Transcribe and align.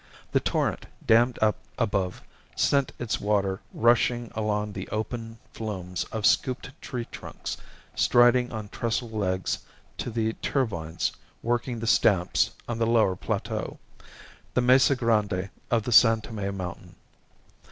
The 0.31 0.39
torrent, 0.39 0.87
dammed 1.05 1.37
up 1.43 1.57
above, 1.77 2.23
sent 2.55 2.91
its 2.97 3.21
water 3.21 3.61
rushing 3.71 4.31
along 4.33 4.73
the 4.73 4.87
open 4.89 5.37
flumes 5.53 6.05
of 6.05 6.25
scooped 6.25 6.71
tree 6.81 7.05
trunks 7.11 7.55
striding 7.93 8.51
on 8.51 8.69
trestle 8.69 9.11
legs 9.11 9.59
to 9.99 10.09
the 10.09 10.33
turbines 10.41 11.11
working 11.43 11.77
the 11.79 11.85
stamps 11.85 12.49
on 12.67 12.79
the 12.79 12.87
lower 12.87 13.15
plateau 13.15 13.77
the 14.55 14.61
mesa 14.61 14.95
grande 14.95 15.51
of 15.69 15.83
the 15.83 15.91
San 15.91 16.19
Tome 16.21 16.57
mountain. 16.57 16.95